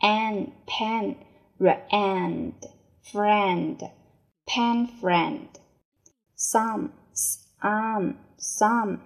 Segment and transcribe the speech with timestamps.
[0.00, 1.14] pen pen
[1.56, 2.54] friend
[3.04, 3.90] friend
[4.44, 5.48] pen friend
[6.36, 8.98] some some some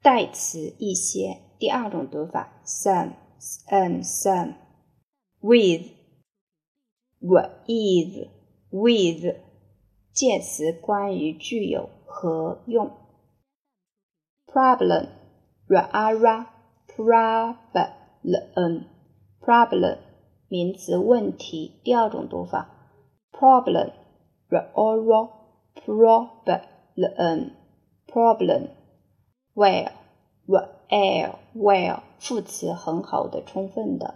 [0.00, 3.12] 代词一些第二种读法 some
[3.70, 4.54] um some
[5.40, 5.90] with
[7.20, 8.28] with
[8.70, 9.36] with
[10.13, 12.91] 介词关于具有和用。
[14.47, 15.07] problem,
[15.67, 16.47] ra ra,
[16.87, 18.83] problem,
[19.39, 19.97] problem
[20.49, 22.69] 名词问题，第二种读法
[23.31, 23.93] problem,
[24.49, 25.29] ra ra,
[25.75, 27.51] problem,
[28.07, 28.67] problem,
[29.55, 29.91] well,
[30.45, 34.15] well, well 副词很好的，充分的，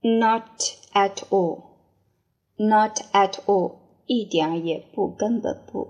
[0.00, 0.60] ，not
[0.92, 5.88] at all，not at all，一点也不，根本不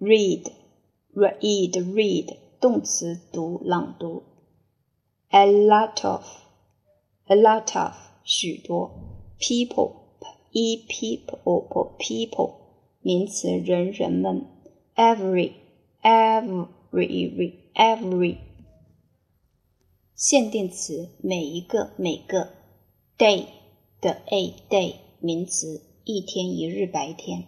[0.00, 4.22] ，read，read，read，动词，读、朗读
[5.30, 6.22] ，a lot of。
[7.30, 7.92] a lot of
[8.24, 8.90] 许多
[9.38, 9.92] people
[10.50, 11.38] e people
[11.98, 12.54] people
[13.02, 14.46] 名词人人们
[14.96, 15.52] every
[16.02, 18.38] every every
[20.14, 22.48] 限定词每一个每个
[23.18, 23.44] day
[24.00, 27.44] 的 a day 名词一天一日白天